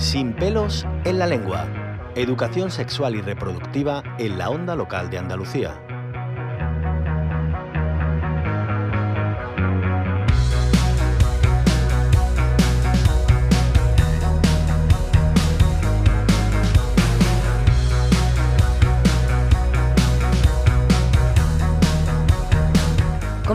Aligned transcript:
Sin 0.00 0.32
pelos 0.32 0.86
en 1.04 1.18
la 1.18 1.26
lengua. 1.26 1.68
Educación 2.16 2.70
sexual 2.70 3.16
y 3.16 3.20
reproductiva 3.20 4.02
en 4.18 4.38
la 4.38 4.48
onda 4.48 4.74
local 4.74 5.10
de 5.10 5.18
Andalucía. 5.18 5.78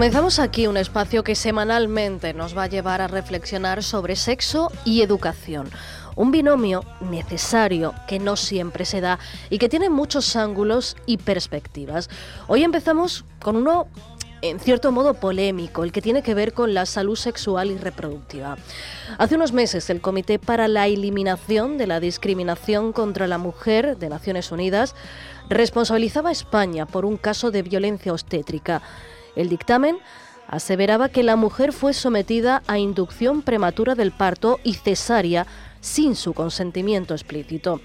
Comenzamos 0.05 0.37
aquí 0.37 0.67
un 0.67 0.77
espacio 0.77 1.23
que 1.23 1.33
semanalmente 1.33 2.35
nos 2.35 2.55
va 2.55 2.65
a 2.65 2.67
llevar 2.67 3.01
a 3.01 3.07
reflexionar 3.07 3.81
sobre 3.81 4.15
sexo 4.15 4.71
y 4.85 5.01
educación. 5.01 5.67
Un 6.15 6.29
binomio 6.29 6.83
necesario 7.01 7.91
que 8.07 8.19
no 8.19 8.35
siempre 8.35 8.85
se 8.85 9.01
da 9.01 9.17
y 9.49 9.57
que 9.57 9.67
tiene 9.67 9.89
muchos 9.89 10.35
ángulos 10.35 10.95
y 11.07 11.17
perspectivas. 11.17 12.11
Hoy 12.45 12.63
empezamos 12.63 13.25
con 13.41 13.55
uno 13.55 13.87
en 14.43 14.59
cierto 14.59 14.91
modo 14.91 15.15
polémico, 15.15 15.83
el 15.83 15.91
que 15.91 16.03
tiene 16.03 16.21
que 16.21 16.35
ver 16.35 16.53
con 16.53 16.75
la 16.75 16.85
salud 16.85 17.15
sexual 17.15 17.71
y 17.71 17.77
reproductiva. 17.79 18.57
Hace 19.17 19.37
unos 19.37 19.53
meses 19.53 19.89
el 19.89 20.01
Comité 20.01 20.37
para 20.37 20.67
la 20.67 20.85
Eliminación 20.85 21.79
de 21.79 21.87
la 21.87 21.99
Discriminación 21.99 22.93
contra 22.93 23.25
la 23.25 23.39
Mujer 23.39 23.97
de 23.97 24.09
Naciones 24.09 24.51
Unidas 24.51 24.93
responsabilizaba 25.49 26.29
a 26.29 26.33
España 26.33 26.85
por 26.85 27.05
un 27.05 27.17
caso 27.17 27.49
de 27.49 27.63
violencia 27.63 28.13
obstétrica. 28.13 28.83
El 29.35 29.49
dictamen 29.49 29.97
aseveraba 30.47 31.09
que 31.09 31.23
la 31.23 31.35
mujer 31.35 31.73
fue 31.73 31.93
sometida 31.93 32.63
a 32.67 32.77
inducción 32.77 33.41
prematura 33.41 33.95
del 33.95 34.11
parto 34.11 34.59
y 34.63 34.75
cesárea 34.75 35.47
sin 35.81 36.15
su 36.15 36.33
consentimiento 36.33 37.13
explícito. 37.13 37.81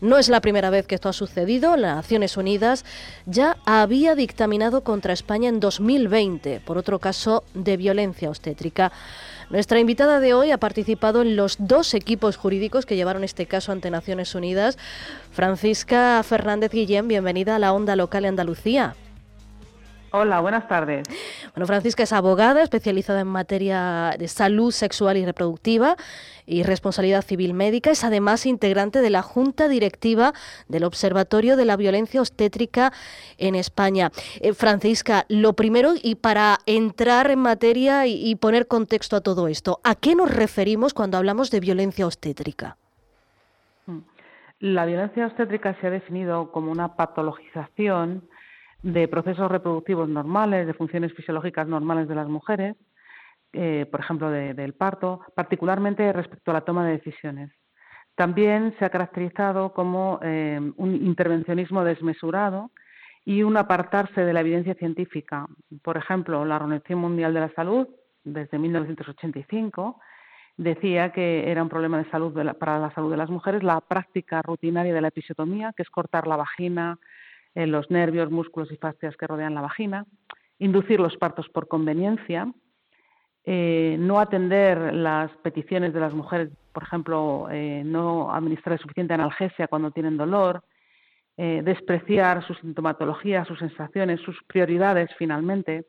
No 0.00 0.16
es 0.16 0.28
la 0.28 0.40
primera 0.40 0.70
vez 0.70 0.86
que 0.86 0.94
esto 0.94 1.08
ha 1.08 1.12
sucedido. 1.12 1.76
Las 1.76 1.96
Naciones 1.96 2.36
Unidas 2.36 2.84
ya 3.26 3.56
había 3.64 4.14
dictaminado 4.14 4.84
contra 4.84 5.12
España 5.12 5.48
en 5.48 5.58
2020 5.58 6.60
por 6.60 6.78
otro 6.78 7.00
caso 7.00 7.42
de 7.54 7.76
violencia 7.76 8.28
obstétrica. 8.28 8.92
Nuestra 9.50 9.80
invitada 9.80 10.20
de 10.20 10.34
hoy 10.34 10.52
ha 10.52 10.58
participado 10.58 11.22
en 11.22 11.34
los 11.34 11.56
dos 11.58 11.94
equipos 11.94 12.36
jurídicos 12.36 12.86
que 12.86 12.94
llevaron 12.94 13.24
este 13.24 13.46
caso 13.46 13.72
ante 13.72 13.90
Naciones 13.90 14.34
Unidas. 14.36 14.78
Francisca 15.32 16.22
Fernández 16.22 16.70
Guillén, 16.70 17.08
bienvenida 17.08 17.56
a 17.56 17.58
la 17.58 17.72
Onda 17.72 17.96
Local 17.96 18.22
de 18.22 18.28
Andalucía. 18.28 18.94
Hola, 20.10 20.40
buenas 20.40 20.66
tardes. 20.68 21.06
Bueno, 21.54 21.66
Francisca 21.66 22.02
es 22.02 22.14
abogada 22.14 22.62
especializada 22.62 23.20
en 23.20 23.26
materia 23.26 24.14
de 24.18 24.26
salud 24.28 24.70
sexual 24.72 25.18
y 25.18 25.26
reproductiva 25.26 25.96
y 26.46 26.62
responsabilidad 26.62 27.22
civil 27.22 27.52
médica. 27.52 27.90
Es 27.90 28.04
además 28.04 28.46
integrante 28.46 29.02
de 29.02 29.10
la 29.10 29.20
Junta 29.20 29.68
Directiva 29.68 30.32
del 30.66 30.84
Observatorio 30.84 31.56
de 31.56 31.66
la 31.66 31.76
Violencia 31.76 32.22
Obstétrica 32.22 32.90
en 33.36 33.54
España. 33.54 34.10
Eh, 34.40 34.54
Francisca, 34.54 35.26
lo 35.28 35.52
primero 35.52 35.92
y 36.02 36.14
para 36.14 36.56
entrar 36.64 37.30
en 37.30 37.40
materia 37.40 38.06
y, 38.06 38.14
y 38.26 38.36
poner 38.36 38.66
contexto 38.66 39.16
a 39.16 39.20
todo 39.20 39.46
esto, 39.46 39.78
¿a 39.84 39.94
qué 39.94 40.14
nos 40.14 40.34
referimos 40.34 40.94
cuando 40.94 41.18
hablamos 41.18 41.50
de 41.50 41.60
violencia 41.60 42.06
obstétrica? 42.06 42.78
La 44.60 44.86
violencia 44.86 45.26
obstétrica 45.26 45.76
se 45.80 45.86
ha 45.86 45.90
definido 45.90 46.50
como 46.50 46.72
una 46.72 46.96
patologización 46.96 48.28
de 48.82 49.08
procesos 49.08 49.50
reproductivos 49.50 50.08
normales, 50.08 50.66
de 50.66 50.74
funciones 50.74 51.12
fisiológicas 51.14 51.66
normales 51.66 52.08
de 52.08 52.14
las 52.14 52.28
mujeres, 52.28 52.76
eh, 53.52 53.86
por 53.90 54.00
ejemplo, 54.00 54.30
del 54.30 54.74
parto, 54.74 55.20
particularmente 55.34 56.12
respecto 56.12 56.50
a 56.50 56.54
la 56.54 56.60
toma 56.60 56.86
de 56.86 56.92
decisiones. 56.92 57.50
También 58.14 58.74
se 58.78 58.84
ha 58.84 58.90
caracterizado 58.90 59.72
como 59.72 60.18
eh, 60.22 60.60
un 60.76 60.94
intervencionismo 60.94 61.84
desmesurado 61.84 62.70
y 63.24 63.42
un 63.42 63.56
apartarse 63.56 64.22
de 64.22 64.32
la 64.32 64.40
evidencia 64.40 64.74
científica. 64.74 65.46
Por 65.82 65.96
ejemplo, 65.96 66.44
la 66.44 66.56
Organización 66.56 66.98
Mundial 66.98 67.32
de 67.32 67.40
la 67.40 67.52
Salud, 67.54 67.86
desde 68.24 68.58
1985, 68.58 70.00
decía 70.56 71.12
que 71.12 71.50
era 71.50 71.62
un 71.62 71.68
problema 71.68 71.98
de 71.98 72.10
salud 72.10 72.34
para 72.58 72.78
la 72.78 72.90
salud 72.92 73.10
de 73.10 73.16
las 73.16 73.30
mujeres 73.30 73.62
la 73.62 73.80
práctica 73.80 74.42
rutinaria 74.42 74.92
de 74.92 75.00
la 75.00 75.08
episiotomía, 75.08 75.72
que 75.76 75.82
es 75.82 75.90
cortar 75.90 76.26
la 76.26 76.36
vagina, 76.36 76.98
en 77.54 77.72
los 77.72 77.90
nervios, 77.90 78.30
músculos 78.30 78.70
y 78.72 78.76
fascias 78.76 79.16
que 79.16 79.26
rodean 79.26 79.54
la 79.54 79.60
vagina, 79.60 80.06
inducir 80.58 81.00
los 81.00 81.16
partos 81.16 81.48
por 81.48 81.68
conveniencia, 81.68 82.52
eh, 83.50 83.96
no 83.98 84.20
atender 84.20 84.92
las 84.94 85.30
peticiones 85.38 85.94
de 85.94 86.00
las 86.00 86.12
mujeres, 86.12 86.50
por 86.72 86.82
ejemplo, 86.82 87.48
eh, 87.50 87.82
no 87.84 88.30
administrar 88.30 88.78
suficiente 88.78 89.14
analgesia 89.14 89.68
cuando 89.68 89.90
tienen 89.90 90.18
dolor, 90.18 90.62
eh, 91.38 91.62
despreciar 91.64 92.46
su 92.46 92.52
sintomatología, 92.54 93.44
sus 93.44 93.58
sensaciones, 93.58 94.20
sus 94.20 94.36
prioridades 94.46 95.08
finalmente. 95.16 95.86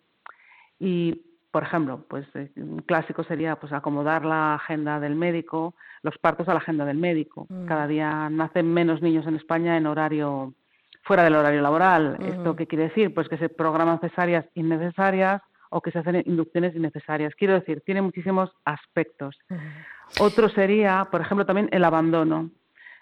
Y, 0.79 1.21
por 1.51 1.63
ejemplo, 1.63 2.05
pues 2.07 2.25
un 2.55 2.81
clásico 2.85 3.23
sería 3.23 3.57
pues 3.57 3.73
acomodar 3.73 4.23
la 4.23 4.53
agenda 4.55 4.99
del 4.99 5.15
médico, 5.15 5.73
los 6.01 6.17
partos 6.17 6.47
a 6.47 6.53
la 6.53 6.59
agenda 6.59 6.85
del 6.85 6.97
médico. 6.97 7.45
Mm. 7.49 7.65
Cada 7.65 7.87
día 7.87 8.29
nacen 8.29 8.73
menos 8.73 9.01
niños 9.01 9.27
en 9.27 9.35
España 9.35 9.75
en 9.75 9.87
horario 9.87 10.53
fuera 11.09 11.23
del 11.23 11.35
horario 11.37 11.63
laboral. 11.63 12.17
¿Esto 12.21 12.55
qué 12.55 12.67
quiere 12.67 12.83
decir? 12.83 13.11
Pues 13.15 13.27
que 13.27 13.39
se 13.39 13.49
programan 13.49 13.99
cesáreas 13.99 14.45
innecesarias 14.53 15.41
o 15.71 15.81
que 15.81 15.89
se 15.89 15.97
hacen 15.97 16.21
inducciones 16.23 16.75
innecesarias. 16.75 17.33
Quiero 17.33 17.55
decir, 17.55 17.81
tiene 17.83 18.03
muchísimos 18.03 18.51
aspectos. 18.63 19.35
Otro 20.19 20.49
sería, 20.49 21.07
por 21.09 21.21
ejemplo, 21.21 21.47
también 21.47 21.67
el 21.71 21.83
abandono. 21.83 22.51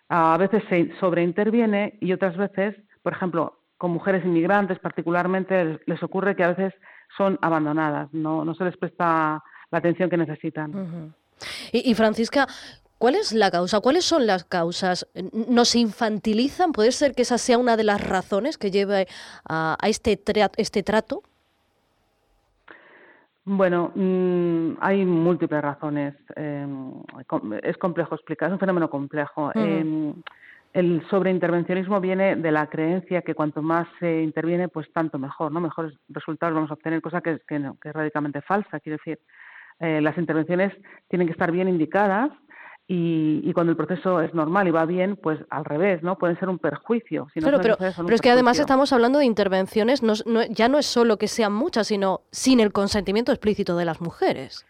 A 0.07 0.37
veces 0.37 0.63
se 0.69 0.89
sobreinterviene 1.01 1.97
y 1.99 2.13
otras 2.13 2.37
veces, 2.37 2.77
por 3.03 3.11
ejemplo, 3.11 3.59
con 3.77 3.91
mujeres 3.91 4.23
inmigrantes 4.23 4.79
particularmente, 4.79 5.77
les, 5.85 6.01
ocurre 6.01 6.37
que 6.37 6.45
a 6.45 6.53
veces 6.53 6.73
son 7.17 7.37
abandonadas, 7.41 8.07
no, 8.13 8.45
no 8.45 8.55
se 8.55 8.63
les 8.63 8.77
presta 8.77 9.43
la 9.69 9.77
atención 9.77 10.09
que 10.09 10.15
necesitan. 10.15 11.13
y, 11.73 11.91
y, 11.91 11.93
Francisca, 11.93 12.47
¿Cuál 12.97 13.15
es 13.15 13.31
la 13.31 13.51
causa? 13.51 13.79
¿Cuáles 13.79 14.05
son 14.05 14.25
las 14.25 14.43
causas? 14.43 15.07
¿Nos 15.49 15.75
infantilizan? 15.75 16.71
¿Puede 16.71 16.91
ser 16.91 17.13
que 17.13 17.21
esa 17.21 17.37
sea 17.37 17.57
una 17.57 17.77
de 17.77 17.83
las 17.83 18.05
razones 18.07 18.57
que 18.57 18.71
lleve 18.71 19.07
a, 19.47 19.77
este, 19.83 20.19
este 20.57 20.83
trato? 20.83 21.21
Bueno, 23.45 23.91
mm, 23.93 24.77
hay 24.81 25.05
múltiples 25.05 25.61
razones. 25.61 26.15
Em, 26.35 26.91
es 27.61 27.77
complejo 27.77 28.15
explicar, 28.15 28.49
es 28.49 28.53
un 28.53 28.59
fenómeno 28.59 28.89
complejo. 28.89 29.51
Em, 29.53 30.13
el 30.73 31.07
sobreintervencionismo 31.09 32.01
viene 32.01 32.35
de 32.35 32.51
la 32.51 32.67
creencia 32.67 33.21
que 33.21 33.35
cuanto 33.35 33.61
más 33.61 33.87
se 33.99 34.21
interviene, 34.23 34.69
pues 34.69 34.91
tanto 34.91 35.19
mejor, 35.19 35.51
¿no? 35.51 35.61
Mejores 35.61 35.93
resultados 36.09 36.55
vamos 36.55 36.71
a 36.71 36.73
obtener, 36.73 37.01
cosa 37.01 37.21
que, 37.21 37.39
que, 37.47 37.71
que 37.81 37.89
es 37.89 37.95
radicalmente 37.95 38.41
falsa. 38.41 38.79
Quiero 38.79 38.97
decir, 38.97 39.19
eh, 39.79 40.01
las 40.01 40.17
intervenciones 40.17 40.73
tienen 41.07 41.27
que 41.27 41.33
estar 41.33 41.51
bien 41.51 41.69
indicadas 41.69 42.31
y, 42.89 43.51
cuando 43.53 43.71
el 43.71 43.77
proceso 43.77 44.21
es 44.21 44.33
normal 44.33 44.67
y 44.69 44.71
va 44.71 44.85
bien, 44.85 45.17
pues 45.17 45.39
al 45.49 45.65
revés, 45.65 46.03
¿no? 46.03 46.17
Pueden 46.17 46.39
ser 46.39 46.47
un 46.47 46.57
perjuicio. 46.57 47.27
claro, 47.33 47.59
pero, 47.61 47.75
pero 47.77 48.15
es 48.15 48.21
que 48.21 48.29
además 48.29 48.59
estamos 48.59 48.93
hablando 48.93 49.19
de 49.19 49.25
intervenciones, 49.25 50.01
no, 50.03 50.13
ya 50.49 50.69
no 50.69 50.77
es 50.77 50.85
solo 50.85 51.17
que 51.17 51.27
sean 51.27 51.51
muchas, 51.51 51.87
sino 51.87 52.21
sin 52.31 52.61
el 52.61 52.71
consentimiento 52.71 53.33
explícito 53.33 53.75
de 53.75 53.83
las 53.83 53.99
mujeres. 53.99 54.65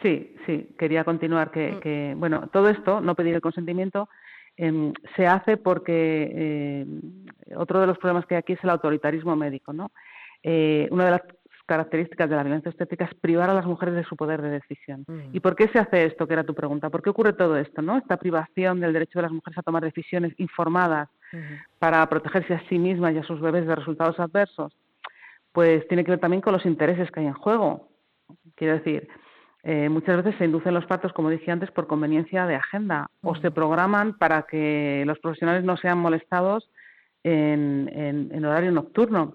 Sí, 0.00 0.36
sí, 0.46 0.68
quería 0.78 1.02
continuar 1.02 1.50
que, 1.50 2.14
mm. 2.14 2.20
bueno, 2.20 2.48
todo 2.52 2.68
esto, 2.68 3.00
no 3.00 3.16
pedir 3.16 3.34
el 3.34 3.40
consentimiento, 3.40 4.08
em, 4.56 4.92
se 5.16 5.26
hace 5.26 5.56
porque 5.56 6.30
eh, 6.32 6.86
otro 7.56 7.80
de 7.80 7.88
los 7.88 7.98
problemas 7.98 8.26
que 8.26 8.36
hay 8.36 8.40
aquí 8.40 8.52
es 8.52 8.62
el 8.62 8.70
autoritarismo 8.70 9.34
médico, 9.34 9.72
¿no? 9.72 9.90
Eh, 10.44 10.86
una 10.92 11.06
de 11.06 11.10
las 11.10 11.22
características 11.66 12.30
de 12.30 12.36
la 12.36 12.42
violencia 12.42 12.70
estética 12.70 13.04
es 13.04 13.14
privar 13.14 13.50
a 13.50 13.54
las 13.54 13.66
mujeres 13.66 13.94
de 13.94 14.04
su 14.04 14.16
poder 14.16 14.40
de 14.40 14.50
decisión. 14.50 15.04
Mm. 15.06 15.34
¿Y 15.34 15.40
por 15.40 15.56
qué 15.56 15.68
se 15.68 15.78
hace 15.78 16.04
esto? 16.04 16.26
Que 16.26 16.34
era 16.34 16.44
tu 16.44 16.54
pregunta. 16.54 16.90
¿Por 16.90 17.02
qué 17.02 17.10
ocurre 17.10 17.32
todo 17.32 17.56
esto? 17.56 17.82
¿no? 17.82 17.98
Esta 17.98 18.16
privación 18.16 18.80
del 18.80 18.92
derecho 18.92 19.18
de 19.18 19.24
las 19.24 19.32
mujeres 19.32 19.58
a 19.58 19.62
tomar 19.62 19.82
decisiones 19.82 20.32
informadas 20.38 21.08
para 21.78 22.08
protegerse 22.08 22.54
a 22.54 22.68
sí 22.68 22.78
mismas 22.78 23.14
y 23.14 23.18
a 23.18 23.24
sus 23.24 23.40
bebés 23.40 23.66
de 23.66 23.74
resultados 23.74 24.18
adversos, 24.20 24.72
pues 25.52 25.86
tiene 25.88 26.04
que 26.04 26.12
ver 26.12 26.20
también 26.20 26.40
con 26.40 26.52
los 26.52 26.64
intereses 26.64 27.10
que 27.10 27.20
hay 27.20 27.26
en 27.26 27.34
juego. 27.34 27.88
Quiero 28.54 28.74
decir, 28.74 29.08
eh, 29.64 29.88
muchas 29.88 30.16
veces 30.16 30.38
se 30.38 30.44
inducen 30.44 30.72
los 30.72 30.86
partos, 30.86 31.12
como 31.12 31.28
dije 31.28 31.50
antes, 31.50 31.70
por 31.72 31.88
conveniencia 31.88 32.46
de 32.46 32.54
agenda 32.54 33.10
o 33.22 33.34
se 33.34 33.50
programan 33.50 34.16
para 34.16 34.42
que 34.42 35.02
los 35.04 35.18
profesionales 35.18 35.64
no 35.64 35.76
sean 35.76 35.98
molestados 35.98 36.70
en 37.24 38.44
horario 38.44 38.70
nocturno 38.70 39.34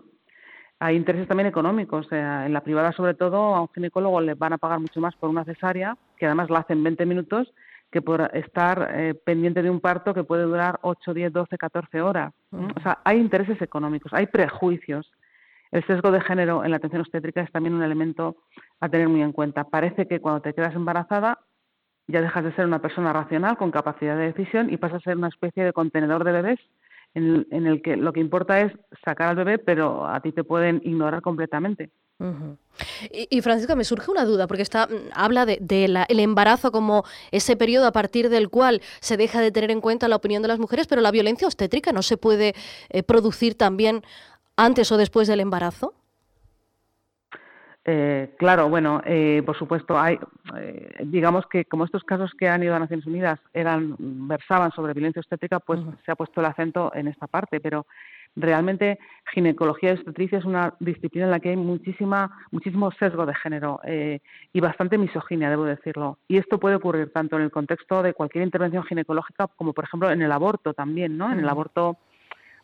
hay 0.82 0.96
intereses 0.96 1.28
también 1.28 1.46
económicos. 1.46 2.08
en 2.12 2.52
la 2.52 2.62
privada, 2.62 2.92
sobre 2.92 3.14
todo, 3.14 3.54
a 3.54 3.62
un 3.62 3.70
ginecólogo 3.70 4.20
le 4.20 4.34
van 4.34 4.54
a 4.54 4.58
pagar 4.58 4.80
mucho 4.80 5.00
más 5.00 5.16
por 5.16 5.30
una 5.30 5.46
cesárea, 5.46 5.96
que 6.18 6.26
además 6.26 6.50
la 6.50 6.60
hacen 6.60 6.84
20 6.84 7.06
minutos, 7.06 7.54
que 7.92 8.02
por 8.02 8.32
estar 8.34 8.90
eh, 8.96 9.14
pendiente 9.14 9.62
de 9.62 9.70
un 9.70 9.80
parto 9.80 10.16
que 10.16 10.24
puede 10.24 10.44
durar 10.44 10.80
8, 10.82 11.14
10, 11.14 11.34
12, 11.34 11.58
14 11.60 12.02
horas. 12.02 12.34
O 12.52 12.82
sea, 12.82 12.98
hay 13.04 13.20
intereses 13.20 13.62
económicos, 13.62 14.12
hay 14.12 14.26
prejuicios. 14.26 15.12
El 15.70 15.86
sesgo 15.86 16.10
de 16.10 16.20
género 16.22 16.66
en 16.66 16.72
la 16.72 16.78
atención 16.78 17.02
obstétrica 17.02 17.42
es 17.42 17.52
también 17.52 17.76
un 17.76 17.84
elemento 17.84 18.38
a 18.80 18.90
tener 18.90 19.08
muy 19.08 19.22
en 19.22 19.34
cuenta. 19.34 19.66
Parece 19.66 20.08
que 20.08 20.20
cuando 20.20 20.42
te 20.42 20.56
quedas 20.56 20.74
embarazada 20.74 21.38
ya 22.08 22.22
dejas 22.22 22.44
de 22.44 22.56
ser 22.56 22.66
una 22.66 22.82
persona 22.82 23.14
racional 23.14 23.56
con 23.56 23.70
capacidad 23.70 24.18
de 24.18 24.34
decisión 24.34 24.74
y 24.74 24.78
pasas 24.78 24.98
a 24.98 25.12
ser 25.12 25.18
una 25.18 25.28
especie 25.28 25.64
de 25.64 25.74
contenedor 25.74 26.24
de 26.24 26.32
bebés 26.32 26.60
en 27.14 27.68
el, 27.68 27.82
que 27.82 27.98
lo 27.98 28.14
que 28.14 28.20
importa 28.20 28.62
es 28.62 28.74
sacar 29.04 29.30
al 29.30 29.36
bebé, 29.36 29.58
pero 29.60 30.08
a 30.08 30.22
ti 30.22 30.32
te 30.32 30.44
pueden 30.44 30.82
ignorar 30.84 31.22
completamente. 31.22 31.90
y, 33.10 33.42
Francisca, 33.42 33.76
me 33.76 33.84
surge 33.84 34.12
una 34.12 34.26
duda, 34.26 34.48
porque 34.48 34.62
está, 34.62 34.88
mm, 34.88 35.10
habla 35.14 35.46
del 35.46 35.68
de, 35.68 36.06
embarazo 36.10 36.72
como 36.72 37.04
ese 37.32 37.56
periodo 37.58 37.88
a 37.88 37.92
partir 37.92 38.30
del 38.30 38.50
cual 38.50 38.82
se 39.00 39.18
deja 39.18 39.42
de 39.42 39.52
tener 39.52 39.72
en 39.72 39.82
cuenta 39.82 40.08
la 40.08 40.16
opinión 40.16 40.42
de 40.42 40.48
las 40.48 40.60
mujeres, 40.60 40.88
pero 40.88 41.02
la 41.02 41.12
violencia 41.12 41.48
obstétrica 41.48 41.92
no 41.92 42.04
se 42.04 42.18
puede 42.18 42.54
eh, 42.90 43.04
producir 43.04 43.56
también 43.56 44.04
antes 44.56 44.92
o 44.92 44.98
después 44.98 45.28
del 45.28 45.40
embarazo. 45.40 45.96
Eh, 47.84 48.36
claro, 48.38 48.70
bueno, 48.70 49.02
eh, 49.06 49.42
por 49.44 49.58
supuesto, 49.58 50.00
hay, 50.00 50.20
eh, 50.56 50.98
digamos 51.06 51.48
que 51.48 51.66
como 51.66 51.86
estos 51.86 52.04
casos 52.04 52.32
que 52.38 52.48
han 52.48 52.62
ido 52.62 52.76
a 52.76 52.80
Naciones 52.80 53.08
Unidas 53.08 53.40
eran 53.54 53.96
versaban 54.28 54.72
sobre 54.72 54.94
violencia 54.94 55.20
obstétrica, 55.20 55.60
pues 55.60 55.80
se 56.06 56.12
ha 56.12 56.16
puesto 56.16 56.42
el 56.42 56.46
acento 56.46 56.92
en 56.94 57.08
esta 57.08 57.26
parte, 57.26 57.60
pero 57.60 57.88
realmente 58.36 59.00
ginecología 59.34 59.90
y 59.90 59.94
obstetricia 59.94 60.38
es 60.38 60.46
una 60.46 60.76
disciplina 60.80 61.26
en 61.26 61.32
la 61.32 61.40
que 61.40 61.50
hay 61.50 61.58
muchísima, 61.58 62.46
muchísimo 62.52 62.92
sesgo 62.92 63.26
de 63.26 63.36
género 63.36 63.82
y 63.84 64.60
bastante 64.62 64.98
misoginia, 64.98 65.50
debo 65.50 65.66
decirlo. 65.66 66.18
Y 66.30 66.38
esto 66.38 66.58
puede 66.58 66.76
ocurrir 66.76 67.12
tanto 67.12 67.36
en 67.36 67.42
el 67.42 67.52
contexto 67.52 68.02
de 68.02 68.14
cualquier 68.14 68.46
intervención 68.46 68.84
ginecológica 68.84 69.48
como, 69.58 69.74
por 69.74 69.84
ejemplo, 69.84 70.10
en 70.12 70.22
el 70.22 70.32
aborto 70.32 70.74
también, 70.74 71.18
¿no? 71.18 71.30
En 71.30 71.40
el 71.40 71.50
aborto 71.50 71.98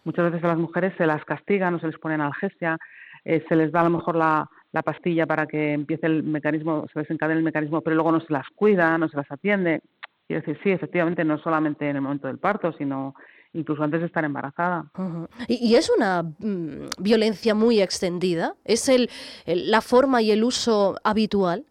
muchas 0.05 0.31
veces 0.31 0.43
a 0.45 0.47
las 0.47 0.57
mujeres 0.57 0.93
se 0.97 1.05
las 1.05 1.25
castigan 1.25 1.73
o 1.73 1.79
se 1.79 1.87
les 1.87 1.97
pone 1.97 2.15
analgesia, 2.15 2.77
se 3.25 3.55
les 3.57 3.69
da 3.73 3.81
a 3.81 3.85
lo 3.85 3.89
mejor 3.89 4.15
la 4.15 4.49
la 4.71 4.83
pastilla 4.83 5.25
para 5.25 5.47
que 5.47 5.73
empiece 5.73 6.05
el 6.05 6.23
mecanismo, 6.23 6.85
se 6.93 6.99
desencadene 6.99 7.39
el 7.39 7.45
mecanismo, 7.45 7.81
pero 7.81 7.95
luego 7.95 8.11
no 8.11 8.19
se 8.19 8.33
las 8.33 8.47
cuida, 8.55 8.97
no 8.97 9.09
se 9.09 9.17
las 9.17 9.31
atiende. 9.31 9.81
Quiero 10.27 10.41
decir, 10.41 10.59
sí, 10.63 10.71
efectivamente, 10.71 11.23
no 11.23 11.37
solamente 11.37 11.89
en 11.89 11.95
el 11.95 12.01
momento 12.01 12.27
del 12.27 12.37
parto, 12.37 12.73
sino 12.73 13.15
incluso 13.53 13.83
antes 13.83 14.01
de 14.01 14.07
estar 14.07 14.23
embarazada. 14.23 14.85
¿Y, 15.47 15.75
es 15.75 15.89
una 15.89 16.23
mm, 16.23 16.89
violencia 16.99 17.55
muy 17.55 17.81
extendida? 17.81 18.55
¿Es 18.65 18.89
el, 18.89 19.09
la 19.45 19.81
forma 19.81 20.21
y 20.21 20.31
el 20.31 20.43
uso 20.43 20.97
habitual? 21.03 21.65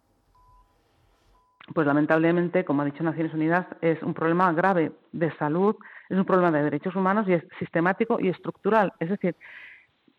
Pues 1.75 1.87
lamentablemente, 1.87 2.65
como 2.65 2.83
ha 2.83 2.85
dicho 2.85 3.03
Naciones 3.03 3.35
Unidas, 3.35 3.67
es 3.81 4.03
un 4.03 4.15
problema 4.15 4.53
grave 4.53 4.93
de 5.13 5.35
salud, 5.37 5.77
es 6.09 6.17
un 6.17 6.25
problema 6.25 6.51
de 6.51 6.63
derechos 6.63 6.95
humanos 6.95 7.27
y 7.29 7.35
es 7.35 7.45
sistemático 7.59 8.19
y 8.21 8.29
estructural. 8.29 8.93
Es 9.01 9.11
decir, 9.11 9.35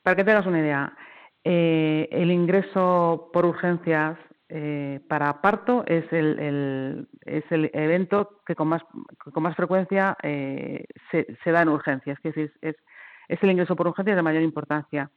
para 0.04 0.16
que 0.16 0.24
tengas 0.24 0.46
una 0.46 0.60
idea, 0.60 0.94
eh, 1.50 2.10
el 2.12 2.30
ingreso 2.30 3.30
por 3.32 3.46
urgencias 3.46 4.18
eh, 4.50 5.00
para 5.08 5.40
parto 5.40 5.86
es 5.88 6.04
el, 6.12 7.08
es 7.22 7.46
el 7.50 7.72
evento 7.74 8.42
que 8.46 8.54
con 8.54 8.68
más, 8.68 8.82
con 9.32 9.44
más 9.44 9.56
frecuencia 9.56 10.18
eh, 10.24 10.84
se, 11.10 11.52
da 11.52 11.62
en 11.62 11.70
urgencias, 11.70 12.18
es 12.18 12.36
decir, 12.36 12.54
es, 12.60 12.76
es 13.30 13.42
el 13.42 13.52
ingreso 13.52 13.78
por 13.78 13.88
urgencias 13.88 14.18
de 14.18 14.24
mayor 14.24 14.44
importancia. 14.44 15.10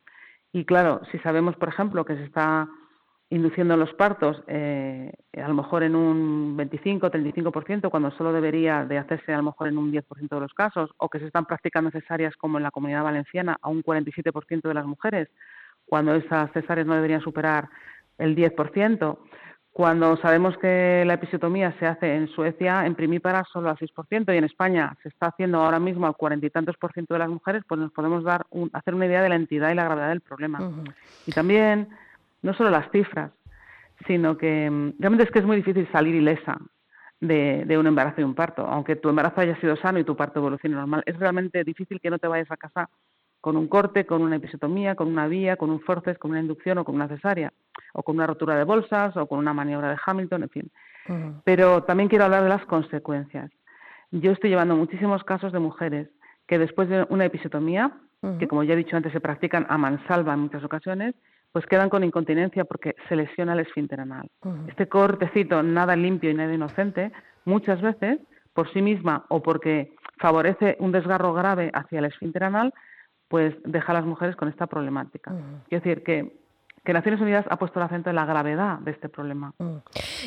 Y 0.53 0.65
claro, 0.65 1.01
si 1.11 1.19
sabemos, 1.19 1.57
por 1.57 1.69
ejemplo, 1.69 2.05
que 2.05 2.15
se 2.15 2.23
está 2.23 2.69
induciendo 3.29 3.77
los 3.77 3.93
partos 3.95 4.41
a 4.47 5.49
lo 5.49 5.55
mejor 5.55 5.83
en 5.83 5.97
un 5.97 6.57
25 6.57 7.09
o 7.09 7.11
35%, 7.11 7.91
cuando 7.91 8.13
solo 8.13 8.33
debería 8.33 8.85
de 8.85 8.99
hacerse 8.99 9.35
a 9.35 9.39
lo 9.39 9.45
mejor 9.45 9.67
en 9.67 9.79
un 9.79 9.91
10% 9.93 10.29
de 10.29 10.41
los 10.41 10.55
casos, 10.55 10.91
o 10.97 11.09
que 11.09 11.19
se 11.19 11.27
están 11.27 11.47
practicando 11.47 11.91
necesarias 11.93 12.37
como 12.37 12.59
en 12.59 12.63
la 12.63 12.71
comunidad 12.71 13.03
valenciana 13.03 13.57
a 13.61 13.69
un 13.69 13.83
47% 13.83 14.63
de 14.63 14.75
las 14.75 14.87
mujeres, 14.87 15.29
cuando 15.91 16.15
esas 16.15 16.53
cesáreas 16.53 16.87
no 16.87 16.95
deberían 16.95 17.21
superar 17.21 17.69
el 18.17 18.37
10%, 18.37 19.19
cuando 19.73 20.17
sabemos 20.19 20.57
que 20.59 21.03
la 21.05 21.15
episiotomía 21.15 21.75
se 21.81 21.87
hace 21.87 22.15
en 22.15 22.29
Suecia, 22.29 22.87
en 22.87 22.95
primípara 22.95 23.43
solo 23.53 23.71
al 23.71 23.77
6%, 23.77 24.33
y 24.33 24.37
en 24.37 24.45
España 24.45 24.97
se 25.03 25.09
está 25.09 25.27
haciendo 25.27 25.61
ahora 25.61 25.81
mismo 25.81 26.07
al 26.07 26.15
cuarenta 26.15 26.47
y 26.47 26.51
tantos 26.51 26.77
por 26.77 26.93
ciento 26.93 27.15
de 27.15 27.19
las 27.19 27.29
mujeres, 27.29 27.65
pues 27.67 27.81
nos 27.81 27.91
podemos 27.91 28.23
dar 28.23 28.47
hacer 28.73 28.95
una 28.95 29.07
idea 29.07 29.21
de 29.21 29.31
la 29.31 29.35
entidad 29.35 29.73
y 29.73 29.75
la 29.75 29.83
gravedad 29.83 30.11
del 30.11 30.21
problema. 30.21 30.61
Y 31.27 31.33
también, 31.33 31.89
no 32.43 32.55
solo 32.55 32.71
las 32.71 32.89
cifras, 32.93 33.33
sino 34.07 34.37
que 34.37 34.71
mm, 34.71 34.93
realmente 35.01 35.25
es 35.25 35.31
que 35.33 35.41
es 35.41 35.45
muy 35.45 35.57
difícil 35.57 35.89
salir 35.91 36.15
ilesa 36.15 36.57
de, 37.19 37.65
de 37.67 37.79
un 37.79 37.89
embarazo 37.89 38.21
y 38.21 38.25
un 38.25 38.37
parto. 38.37 38.65
Aunque 38.65 38.95
tu 38.95 39.09
embarazo 39.09 39.41
haya 39.41 39.61
sido 39.61 39.75
sano 39.75 39.99
y 39.99 40.05
tu 40.05 40.15
parto 40.15 40.39
evolucione 40.39 40.77
normal, 40.77 41.03
es 41.05 41.19
realmente 41.19 41.65
difícil 41.65 42.01
que 42.01 42.11
no 42.11 42.21
te 42.21 42.29
vayas 42.29 42.51
a 42.53 42.57
casa 42.57 42.89
con 43.41 43.57
un 43.57 43.69
corte, 43.69 44.05
con 44.05 44.23
una 44.23 44.37
episiotomía, 44.37 44.95
con 44.95 45.09
una 45.09 45.27
vía, 45.27 45.57
con 45.57 45.71
un 45.71 45.81
forceps, 45.81 46.19
con 46.19 46.33
una 46.33 46.41
inducción 46.41 46.79
o 46.79 46.85
con 46.85 46.95
una 46.95 47.09
cesárea, 47.09 47.53
o 47.93 48.03
con 48.03 48.17
una 48.17 48.27
rotura 48.27 48.55
de 48.57 48.65
bolsas 48.65 49.17
o 49.17 49.27
con 49.27 49.39
una 49.39 49.55
maniobra 49.55 49.91
de 49.91 49.99
Hamilton, 50.05 50.43
en 50.43 50.51
fin. 50.51 50.71
Pero 51.45 51.83
también 51.85 52.09
quiero 52.09 52.25
hablar 52.25 52.43
de 52.43 52.49
las 52.51 52.65
consecuencias. 52.67 53.51
Yo 54.11 54.33
estoy 54.33 54.51
llevando 54.51 54.77
muchísimos 54.77 55.25
casos 55.25 55.53
de 55.53 55.59
mujeres 55.59 56.09
que 56.47 56.59
después 56.59 56.89
de 56.89 57.07
una 57.09 57.25
episiotomía, 57.25 57.93
que 58.39 58.49
como 58.49 58.63
ya 58.63 58.75
he 58.75 58.77
dicho 58.77 58.97
antes 58.97 59.13
se 59.13 59.21
practican 59.21 59.67
a 59.69 59.79
mansalva 59.79 60.35
en 60.35 60.41
muchas 60.41 60.63
ocasiones, 60.63 61.15
pues 61.53 61.67
quedan 61.67 61.89
con 61.89 62.05
incontinencia 62.05 62.65
porque 62.65 62.95
se 63.09 63.17
lesiona 63.17 63.55
el 63.55 63.61
esfínter 63.61 64.01
anal. 64.01 64.29
Este 64.69 64.89
cortecito 64.89 65.63
nada 65.63 65.97
limpio 65.97 66.31
y 66.31 66.35
nada 66.35 66.53
inocente, 66.53 67.13
muchas 67.45 67.81
veces 67.81 68.21
por 68.53 68.71
sí 68.73 68.83
misma 68.83 69.25
o 69.29 69.43
porque 69.43 69.95
favorece 70.19 70.77
un 70.81 70.93
desgarro 70.93 71.33
grave 71.33 71.71
hacia 71.73 72.01
el 72.01 72.05
esfínter 72.05 72.45
anal, 72.45 72.75
pues 73.31 73.55
deja 73.65 73.93
a 73.93 73.95
las 73.95 74.05
mujeres 74.05 74.35
con 74.35 74.49
esta 74.49 74.67
problemática. 74.67 75.33
Es 75.71 75.85
decir, 75.85 76.03
que, 76.03 76.37
que 76.85 76.93
Naciones 76.93 77.21
Unidas 77.21 77.47
ha 77.49 77.61
puesto 77.61 77.79
el 77.79 77.85
acento 77.87 78.11
en 78.11 78.17
la 78.17 78.27
gravedad 78.27 78.81
de 78.81 78.91
este 78.91 79.09
problema. 79.09 79.55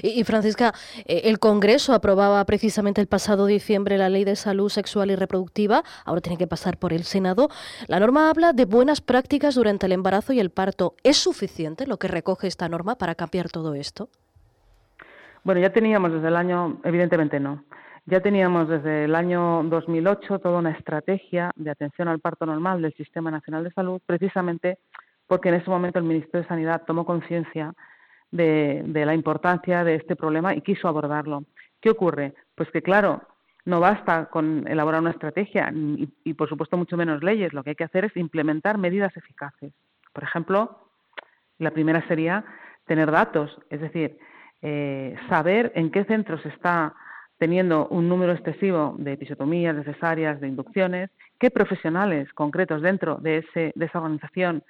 Y, 0.01 0.23
Francisca, 0.23 0.71
eh, 1.05 1.23
el 1.25 1.38
Congreso 1.38 1.94
aprobaba 1.94 2.45
precisamente 2.45 3.01
el 3.01 3.07
pasado 3.07 3.45
diciembre 3.45 3.97
la 3.97 4.07
Ley 4.07 4.23
de 4.23 4.38
Salud 4.38 4.69
Sexual 4.69 5.11
y 5.11 5.17
Reproductiva, 5.17 5.83
ahora 6.05 6.21
tiene 6.21 6.38
que 6.38 6.47
pasar 6.47 6.77
por 6.77 6.94
el 6.94 7.03
Senado. 7.03 7.50
La 7.88 8.00
norma 8.00 8.29
habla 8.29 8.53
de 8.53 8.63
buenas 8.63 9.01
prácticas 9.01 9.56
durante 9.56 9.88
el 9.88 9.91
embarazo 9.91 10.31
y 10.31 10.39
el 10.39 10.49
parto. 10.49 10.95
¿Es 11.03 11.17
suficiente 11.17 11.85
lo 11.85 11.97
que 11.97 12.07
recoge 12.07 12.47
esta 12.47 12.69
norma 12.69 12.95
para 12.95 13.15
cambiar 13.15 13.49
todo 13.49 13.75
esto? 13.75 14.07
Bueno, 15.44 15.59
ya 15.59 15.73
teníamos 15.73 16.13
desde 16.13 16.29
el 16.29 16.38
año, 16.38 16.79
evidentemente 16.85 17.38
no. 17.41 17.65
Ya 18.05 18.19
teníamos 18.19 18.67
desde 18.67 19.05
el 19.05 19.15
año 19.15 19.63
2008 19.63 20.39
toda 20.39 20.59
una 20.59 20.71
estrategia 20.71 21.51
de 21.55 21.71
atención 21.71 22.07
al 22.07 22.19
parto 22.19 22.45
normal 22.45 22.81
del 22.81 22.94
Sistema 22.95 23.31
Nacional 23.31 23.63
de 23.63 23.71
Salud, 23.71 24.01
precisamente 24.05 24.77
porque 25.25 25.50
en 25.50 25.55
ese 25.55 25.69
momento 25.69 26.00
el 26.00 26.05
Ministerio 26.05 26.41
de 26.41 26.47
Sanidad 26.50 26.83
tomó 26.85 27.05
conciencia 27.05 27.73
de, 28.31 28.83
la 28.94 29.13
importancia 29.13 29.83
de 29.83 29.95
este 29.95 30.15
problema 30.15 30.53
y 30.53 30.61
quiso 30.61 30.87
abordarlo. 30.87 31.45
¿Qué 31.80 31.92
ocurre? 31.92 32.33
Pues 32.56 32.69
que, 32.71 32.81
claro, 32.81 33.21
no 33.63 33.80
basta 33.80 34.25
con 34.25 34.68
elaborar 34.68 34.99
una 34.99 35.11
estrategia 35.11 35.71
y, 35.73 36.09
y, 36.25 36.33
por 36.33 36.49
supuesto, 36.49 36.75
mucho 36.75 36.97
menos 36.97 37.23
leyes. 37.23 37.54
Lo 37.54 37.63
que 37.63 37.71
hay 37.71 37.75
que 37.75 37.85
hacer 37.85 38.06
es 38.06 38.18
implementar 38.18 38.78
medidas 38.78 39.16
eficaces. 39.16 39.71
Por 40.11 40.23
ejemplo, 40.23 40.89
la 41.57 41.71
primera 41.71 42.06
sería 42.07 42.44
tener 42.85 43.11
datos, 43.11 43.57
es 43.69 43.80
decir, 43.80 44.18
eh, 44.61 45.16
saber 45.30 45.71
en 45.75 45.92
qué 45.92 46.04
centros 46.06 46.45
está 46.45 46.94
teniendo 47.37 47.87
un 47.87 48.07
número 48.07 48.33
excesivo 48.33 48.95
de 48.97 49.13
episiotomías, 49.13 49.75
de 49.75 49.83
cesáreas, 49.83 50.40
de 50.40 50.47
inducciones, 50.47 51.09
qué 51.40 51.52
profesionales 51.52 52.31
concretos 52.33 52.81
dentro 52.81 53.16
de, 53.18 53.37
ese, 53.40 53.73
de 53.75 53.85
esa 53.85 53.99
organización 53.99 54.63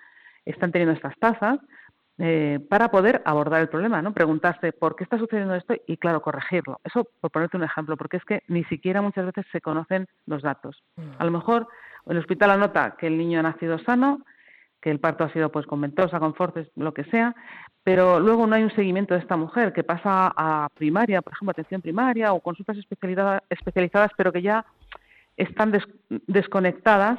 están 0.46 0.72
teniendo 0.72 0.94
estas 0.94 1.18
tasas 1.20 1.60
eh, 2.20 2.60
para 2.70 2.90
poder 2.90 3.22
abordar 3.26 3.62
el 3.62 3.70
problema, 3.70 4.02
¿no? 4.02 4.14
Preguntarse 4.14 4.72
por 4.72 4.96
qué 4.96 5.04
está 5.04 5.18
sucediendo 5.18 5.56
esto 5.56 5.74
y, 5.88 5.98
claro, 5.98 6.22
corregirlo. 6.22 6.80
Eso 6.84 7.08
por 7.20 7.32
ponerte 7.32 7.58
un 7.58 7.64
ejemplo, 7.64 7.98
porque 7.98 8.18
es 8.18 8.26
que 8.26 8.44
ni 8.48 8.64
siquiera 8.66 9.02
muchas 9.02 9.26
veces 9.26 9.46
se 9.52 9.62
conocen 9.62 10.08
los 10.28 10.44
datos. 10.44 10.84
Mm. 10.96 11.02
A 11.18 11.26
lo 11.26 11.32
mejor 11.32 11.68
el 12.06 12.18
hospital 12.18 12.52
anota 12.52 12.96
que 13.00 13.08
el 13.08 13.18
niño 13.18 13.40
ha 13.40 13.44
nacido 13.44 13.80
sano, 13.80 14.26
que 14.84 14.92
el 14.92 15.00
parto 15.00 15.24
ha 15.24 15.32
sido 15.32 15.50
pues 15.50 15.66
con 15.66 15.80
ventosa, 15.80 16.20
con 16.20 16.36
forces, 16.36 16.68
lo 16.76 16.94
que 16.94 17.06
sea, 17.06 17.34
pero 17.86 18.20
luego 18.20 18.46
no 18.46 18.56
hay 18.56 18.64
un 18.64 18.76
seguimiento 18.76 19.14
de 19.14 19.22
esta 19.22 19.38
mujer 19.38 19.72
que 19.72 19.82
pasa 19.82 20.34
a 20.36 20.68
primaria, 20.76 21.22
por 21.22 21.32
ejemplo, 21.32 21.52
atención 21.52 21.82
primaria 21.82 22.34
o 22.34 22.42
consultas 22.42 22.76
especializadas, 22.78 24.12
pero 24.18 24.34
que 24.34 24.42
ya 24.42 24.66
están 25.38 25.72
desconectadas 26.28 27.18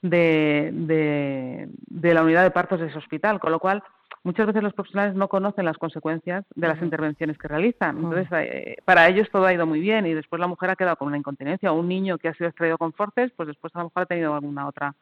de, 0.00 0.70
de, 0.72 2.14
la 2.14 2.22
unidad 2.22 2.44
de 2.44 2.50
partos 2.50 2.80
de 2.80 2.86
ese 2.86 2.96
hospital, 2.96 3.38
con 3.40 3.52
lo 3.52 3.58
cual 3.60 3.84
muchas 4.24 4.46
veces 4.46 4.62
los 4.62 4.72
profesionales 4.72 5.14
no 5.14 5.28
conocen 5.28 5.64
las 5.64 5.78
consecuencias 5.78 6.44
de 6.54 6.68
las 6.68 6.80
intervenciones 6.82 7.38
que 7.38 7.48
realizan. 7.48 7.96
Entonces, 7.96 8.28
eh, 8.32 8.76
para 8.84 9.08
ellos 9.08 9.28
todo 9.30 9.46
ha 9.46 9.52
ido 9.52 9.66
muy 9.66 9.80
bien 9.80 10.06
y 10.06 10.14
después 10.14 10.40
la 10.40 10.46
mujer 10.46 10.70
ha 10.70 10.76
quedado 10.76 10.96
con 10.96 11.08
una 11.08 11.18
incontinencia 11.18 11.72
o 11.72 11.78
un 11.78 11.88
niño 11.88 12.18
que 12.18 12.28
ha 12.28 12.34
sido 12.34 12.48
extraído 12.48 12.78
con 12.78 12.92
forces, 12.92 13.32
pues 13.36 13.48
después 13.48 13.74
a 13.74 13.80
lo 13.80 13.84
mejor 13.86 14.02
ha 14.02 14.06
tenido 14.06 14.34
alguna 14.34 14.66
otra 14.66 14.94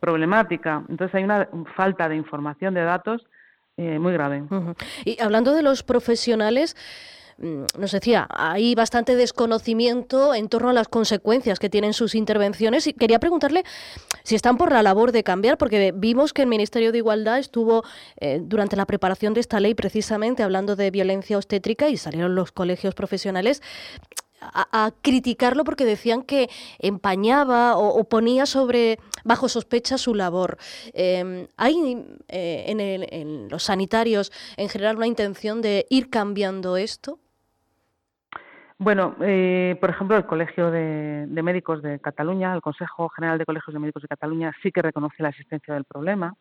problemática. 0.00 0.84
Entonces, 0.88 1.14
hay 1.14 1.24
una 1.24 1.48
falta 1.76 2.08
de 2.08 2.16
información, 2.16 2.74
de 2.74 2.82
datos 2.82 3.26
eh, 3.76 3.98
muy 3.98 4.12
grave. 4.12 4.44
Y 5.04 5.20
hablando 5.20 5.54
de 5.54 5.62
los 5.62 5.82
profesionales, 5.82 6.76
nos 7.42 7.90
decía, 7.90 8.26
hay 8.30 8.74
bastante 8.74 9.16
desconocimiento 9.16 10.34
en 10.34 10.48
torno 10.48 10.70
a 10.70 10.72
las 10.72 10.88
consecuencias 10.88 11.58
que 11.58 11.68
tienen 11.68 11.92
sus 11.92 12.14
intervenciones 12.14 12.86
y 12.86 12.92
quería 12.92 13.18
preguntarle 13.18 13.64
si 14.22 14.36
están 14.36 14.56
por 14.56 14.70
la 14.72 14.82
labor 14.82 15.12
de 15.12 15.24
cambiar, 15.24 15.58
porque 15.58 15.92
vimos 15.94 16.32
que 16.32 16.42
el 16.42 16.48
Ministerio 16.48 16.92
de 16.92 16.98
Igualdad 16.98 17.38
estuvo 17.38 17.82
eh, 18.20 18.40
durante 18.42 18.76
la 18.76 18.86
preparación 18.86 19.34
de 19.34 19.40
esta 19.40 19.58
ley 19.58 19.74
precisamente 19.74 20.42
hablando 20.42 20.76
de 20.76 20.90
violencia 20.90 21.36
obstétrica 21.36 21.88
y 21.88 21.96
salieron 21.96 22.34
los 22.34 22.52
colegios 22.52 22.94
profesionales 22.94 23.60
a, 24.42 24.92
criticarlo 25.02 25.64
porque 25.64 25.84
decían 25.84 26.22
que 26.22 26.48
empañaba 26.78 27.76
o, 27.76 28.04
ponía 28.04 28.46
sobre 28.46 28.98
bajo 29.24 29.48
sospecha 29.48 29.98
su 29.98 30.14
labor. 30.14 30.58
Em, 30.92 31.46
¿Hay 31.56 32.04
eh, 32.28 32.64
en, 33.10 33.48
los 33.48 33.64
sanitarios 33.64 34.32
en 34.56 34.68
general 34.68 34.96
una 34.96 35.06
intención 35.06 35.62
de 35.62 35.86
ir 35.90 36.10
cambiando 36.10 36.76
esto? 36.76 37.18
Bueno, 38.82 39.14
eh, 39.20 39.76
por 39.80 39.90
ejemplo, 39.90 40.16
el 40.16 40.26
Colegio 40.26 40.72
de, 40.72 41.28
Médicos 41.28 41.82
de 41.82 42.00
Cataluña, 42.00 42.52
el 42.52 42.60
Consejo 42.60 43.08
General 43.10 43.38
de 43.38 43.46
Colegios 43.46 43.72
de 43.72 43.78
Médicos 43.78 44.02
de 44.02 44.08
Cataluña, 44.08 44.52
sí 44.60 44.72
que 44.72 44.82
reconoce 44.82 45.22
la 45.22 45.28
existencia 45.28 45.72
del 45.74 45.84
problema 45.84 46.34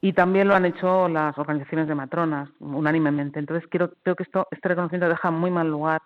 y 0.00 0.12
también 0.12 0.46
lo 0.46 0.54
han 0.54 0.66
hecho 0.66 1.08
las 1.08 1.36
organizaciones 1.36 1.88
de 1.88 1.96
matronas 1.96 2.48
unánimemente. 2.60 3.40
Entonces, 3.40 3.68
quiero, 3.68 3.90
creo 4.04 4.14
que 4.14 4.22
esto, 4.22 4.46
este 4.52 4.68
reconocimiento 4.68 5.08
deja 5.08 5.32
muy 5.32 5.50
mal 5.50 5.68
lugar 5.68 6.00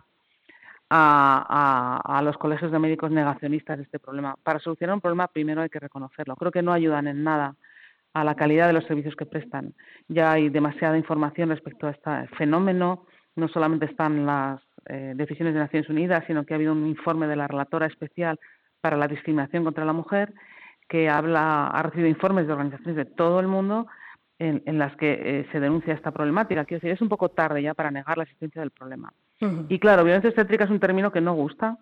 a, 0.88 2.20
los 2.25 2.38
colegios 2.38 2.72
de 2.72 2.78
médicos 2.78 3.10
negacionistas 3.10 3.76
de 3.76 3.82
este 3.82 3.98
problema. 3.98 4.37
Para 4.42 4.60
solucionar 4.60 4.94
un 4.94 5.02
problema, 5.02 5.28
primero 5.28 5.60
hay 5.60 5.68
que 5.68 5.80
reconocerlo. 5.80 6.34
Creo 6.37 6.50
que 6.50 6.62
no 6.62 6.72
ayudan 6.72 7.08
en 7.08 7.22
nada 7.22 7.56
a 8.14 8.25
la 8.25 8.34
calidad 8.37 8.68
de 8.68 8.72
los 8.72 8.87
servicios 8.87 9.16
que 9.16 9.26
prestan. 9.26 9.75
Ya 10.08 10.32
hay 10.32 10.48
demasiada 10.48 10.96
información 10.96 11.50
respecto 11.50 11.88
a 11.88 11.90
este 11.90 12.37
fenómeno. 12.38 13.04
No 13.38 13.49
solamente 13.49 13.87
están 13.87 14.26
las 14.26 14.61
eh, 14.87 15.12
decisiones 15.16 15.54
de 15.54 15.61
Naciones 15.61 15.88
Unidas, 15.88 16.25
sino 16.26 16.45
que 16.45 16.54
ha 16.54 16.57
habido 16.57 16.73
un 16.73 16.87
informe 16.87 17.26
de 17.26 17.37
la 17.37 17.47
relatora 17.47 17.87
especial 17.87 18.38
para 18.80 18.97
la 18.97 19.09
discriminación 19.09 19.64
contra 19.64 19.85
la 19.85 19.92
mujer 19.92 20.35
que 20.88 21.09
habla, 21.09 21.68
ha 21.68 21.83
recibido 21.83 22.09
informes 22.09 22.47
de 22.47 22.52
organizaciones 22.52 22.97
de 22.97 23.04
todo 23.04 23.40
el 23.40 23.47
mundo 23.47 23.87
en, 24.38 24.78
las 24.78 24.97
que 24.97 25.12
eh, 25.12 25.47
se 25.52 25.61
denuncia 25.61 25.95
esta 25.95 26.12
problemática. 26.12 26.64
Quiero 26.64 26.80
decir, 26.80 26.92
es 26.92 27.02
un 27.02 27.09
poco 27.09 27.28
tarde 27.28 27.61
ya 27.62 27.75
para 27.75 27.90
negar 27.90 28.16
la 28.16 28.23
existencia 28.23 28.61
del 28.61 28.71
problema. 28.71 29.12
Y 29.68 29.78
claro, 29.78 30.04
violencia 30.04 30.30
obstétrica 30.30 30.64
es 30.64 30.71
un 30.71 30.80
término 30.80 31.12
que 31.12 31.21
no 31.21 31.35
gusta. 31.35 31.76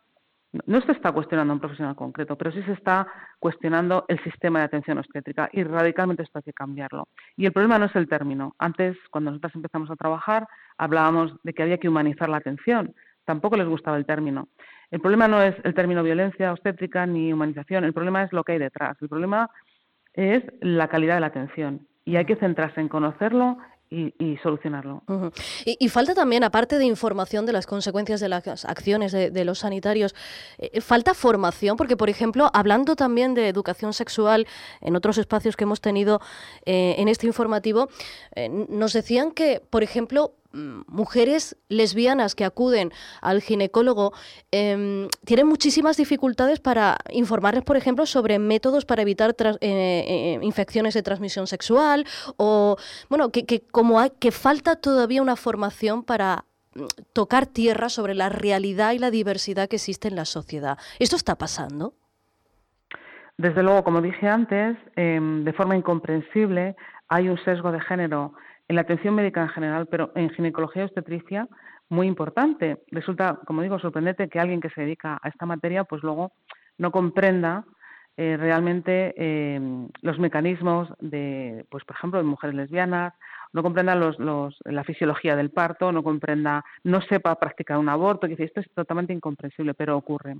No 0.53 0.81
se 0.81 0.93
está 0.93 1.12
cuestionando 1.12 1.53
un 1.53 1.61
profesional 1.61 1.97
concreto, 1.97 2.37
pero 2.37 2.53
sí 2.53 2.62
se 2.62 2.73
está 2.73 3.07
cuestionando 3.38 4.05
el 4.09 4.23
sistema 4.23 4.61
de 4.61 4.67
atención 4.67 4.99
obstétrica 4.99 5.49
y 5.53 5.65
radicalmente 5.65 6.23
esto 6.23 6.38
hay 6.38 6.45
que 6.45 6.53
cambiarlo. 6.53 7.09
Y 7.37 7.47
el 7.47 7.53
problema 7.53 7.79
no 7.79 7.87
es 7.87 7.97
el 7.97 8.09
término. 8.09 8.55
Antes, 8.59 8.97
cuando 9.11 9.31
nosotros 9.31 9.55
empezamos 9.57 9.91
a 9.91 9.97
trabajar, 9.97 10.47
hablábamos 10.79 11.35
de 11.43 11.53
que 11.53 11.62
había 11.62 11.79
que 11.79 11.88
humanizar 11.88 12.29
la 12.29 12.38
atención. 12.38 12.95
Tampoco 13.25 13.57
les 13.57 13.67
gustaba 13.67 13.97
el 13.97 14.07
término. 14.07 14.49
El 14.91 15.00
problema 15.00 15.26
no 15.29 15.43
es 15.43 15.55
el 15.65 15.75
término 15.75 16.03
violencia 16.03 16.53
obstétrica 16.53 17.07
ni 17.07 17.33
humanización, 17.33 17.85
el 17.85 17.93
problema 17.93 18.23
es 18.23 18.33
lo 18.33 18.45
que 18.45 18.53
hay 18.53 18.59
detrás. 18.59 18.97
El 19.03 19.09
problema 19.09 19.50
es 20.15 20.45
la 20.61 20.88
calidad 20.88 21.17
de 21.17 21.21
la 21.21 21.26
atención 21.26 21.87
y 22.05 22.17
hay 22.17 22.25
que 22.25 22.37
centrarse 22.37 22.81
en 22.81 22.88
conocerlo 22.88 23.59
y, 23.90 24.37
solucionarlo. 24.43 25.02
y, 25.64 25.88
falta 25.88 26.14
también, 26.14 26.43
aparte 26.43 26.78
de 26.78 26.85
información 26.85 27.47
de 27.47 27.52
las 27.52 27.66
consecuencias 27.66 28.21
de 28.21 28.28
las 28.28 28.64
acciones 28.64 29.12
de, 29.12 29.45
los 29.45 29.61
sanitarios, 29.61 30.14
eh, 30.59 30.81
falta 30.81 31.14
formación, 31.14 31.76
porque, 31.76 31.97
por 31.97 32.11
ejemplo, 32.11 32.50
hablando 32.52 32.97
también 32.97 33.35
de 33.35 33.49
educación 33.49 33.93
sexual 33.93 34.47
en 34.81 34.97
otros 34.97 35.19
espacios 35.19 35.57
que 35.57 35.64
hemos 35.64 35.81
tenido 35.81 36.21
eh, 36.64 36.97
en 36.99 37.09
este 37.09 37.26
informativo, 37.26 37.88
eh, 38.35 38.49
nos 38.49 38.93
decían 38.93 39.31
que, 39.31 39.62
por 39.71 39.83
ejemplo, 39.83 40.35
mujeres 40.53 41.57
lesbianas 41.69 42.35
que 42.35 42.45
acuden 42.45 42.91
al 43.21 43.41
ginecólogo 43.41 44.12
em, 44.50 45.09
tienen 45.25 45.47
muchísimas 45.47 45.97
dificultades 45.97 46.61
para 46.61 46.99
informarles, 47.11 47.65
por 47.65 47.76
ejemplo, 47.76 48.07
sobre 48.07 48.38
métodos 48.38 48.85
para 48.85 49.03
evitar 49.03 49.35
eh, 49.41 49.57
eh, 49.61 50.38
infecciones 50.43 50.95
de 50.95 51.03
transmisión 51.03 51.47
sexual 51.47 52.05
o, 52.37 52.76
bueno, 53.09 53.31
que, 53.31 53.62
como 53.71 54.00
hay, 54.00 54.11
que 54.19 54.31
falta 54.31 54.76
todavía 54.76 55.23
una 55.23 55.37
formación 55.37 56.03
para 56.03 56.45
mm, 56.75 56.85
tocar 57.12 57.47
tierra 57.47 57.88
sobre 57.88 58.15
la 58.15 58.29
realidad 58.29 58.93
y 58.93 58.99
la 58.99 59.11
diversidad 59.11 59.69
que 59.69 59.76
existe 59.76 60.09
en 60.09 60.17
la 60.17 60.25
sociedad. 60.25 60.79
¿Esto 60.99 61.17
está 61.17 61.37
pasando? 61.37 61.95
Desde 63.38 63.62
luego, 63.62 63.85
como 63.85 64.00
dije 64.00 64.29
antes, 64.29 64.79
em, 64.97 65.45
de 65.45 65.53
forma 65.53 65.76
incomprensible 65.76 66.75
hay 67.09 67.29
un 67.29 67.38
sesgo 67.45 67.71
de 67.71 67.81
género 67.81 68.33
en 68.69 68.77
la 68.77 68.83
atención 68.83 69.15
médica 69.15 69.43
en 69.43 69.49
general, 69.49 69.87
pero 69.87 70.13
en 70.15 70.31
ginecología 70.31 70.83
y 70.83 70.85
obstetricia 70.87 71.49
muy 71.89 72.07
importante. 72.07 72.83
Resulta, 72.91 73.39
como 73.47 73.63
digo, 73.63 73.79
sorprendente 73.79 74.29
que 74.29 74.41
alguien 74.41 74.61
que 74.61 74.71
se 74.71 74.81
dedica 74.81 75.19
a 75.23 75.29
esta 75.29 75.47
materia, 75.47 75.85
pues 75.85 76.03
luego 76.03 76.33
no 76.79 76.91
comprenda 76.91 77.65
eh, 78.17 78.37
realmente 78.39 79.15
eh, 79.17 79.61
los 80.03 80.19
mecanismos 80.19 80.89
de, 81.01 81.65
pues 81.71 81.85
por 81.85 81.97
ejemplo, 81.97 82.19
de 82.19 82.25
mujeres 82.25 82.57
lesbianas 82.57 83.15
no 83.57 83.63
comprenda 83.63 83.95
los, 83.95 84.17
la 84.67 84.85
fisiología 84.85 85.35
del 85.35 85.49
parto, 85.49 85.91
no 85.91 86.03
comprenda, 86.03 86.63
no 86.85 87.01
sepa 87.01 87.35
practicar 87.37 87.79
un 87.79 87.89
aborto, 87.89 88.29
que 88.29 88.45
esto 88.45 88.61
es 88.61 88.67
totalmente 88.75 89.15
incomprensible, 89.15 89.73
pero 89.73 89.97
ocurre. 89.97 90.37